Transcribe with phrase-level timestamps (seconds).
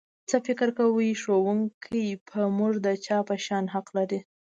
[0.29, 4.19] څه فکر کوئ ښوونکی په موږ د چا په شان حق لري؟